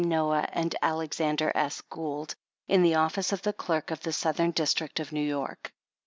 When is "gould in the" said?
1.81-2.95